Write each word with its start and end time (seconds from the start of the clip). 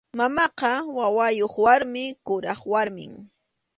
Mamaqa 0.17 0.71
wawayuq 0.97 1.53
warmi, 1.65 2.03
kuraq 2.25 2.59
warmim. 2.71 3.13